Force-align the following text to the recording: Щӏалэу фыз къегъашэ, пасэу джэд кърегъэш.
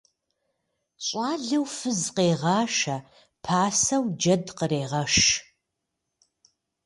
Щӏалэу 1.05 1.65
фыз 1.75 2.01
къегъашэ, 2.15 2.97
пасэу 3.43 4.03
джэд 4.19 4.45
кърегъэш. 4.57 5.15